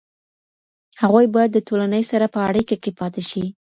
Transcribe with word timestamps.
هغوی 1.01 1.25
باید 1.35 1.51
د 1.53 1.59
ټولنې 1.67 2.01
سره 2.11 2.25
په 2.35 2.39
اړیکه 2.49 2.75
کې 2.83 2.91
پاتې 2.99 3.21
شي. 3.29 3.45